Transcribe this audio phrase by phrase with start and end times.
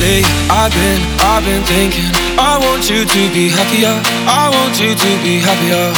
[0.00, 2.08] I've been, I've been thinking.
[2.40, 3.92] I want you to be happier.
[4.24, 5.92] I want you to be happier.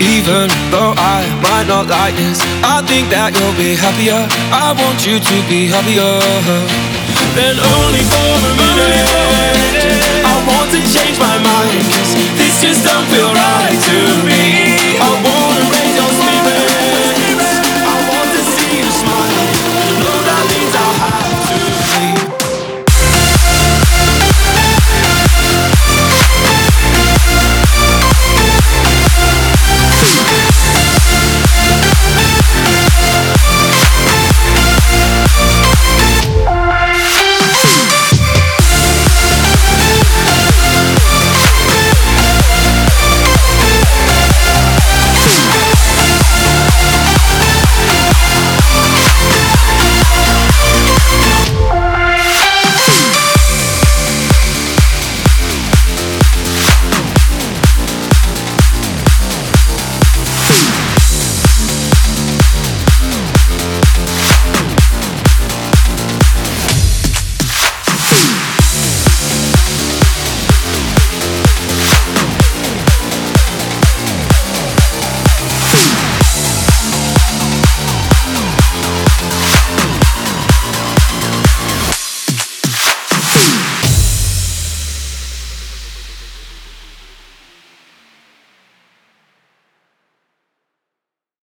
[0.00, 4.16] Even though I might not like this, I think that you'll be happier.
[4.48, 6.16] I want you to be happier.
[7.36, 8.73] Then only for a